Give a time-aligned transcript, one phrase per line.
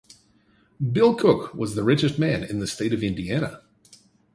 [0.93, 3.61] Bill Cook was the richest man in the state of Indiana.